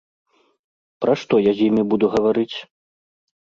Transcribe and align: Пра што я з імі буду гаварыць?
Пра 1.05 1.13
што 1.25 1.35
я 1.49 1.53
з 1.61 1.69
імі 1.71 1.83
буду 1.93 2.05
гаварыць? 2.17 2.57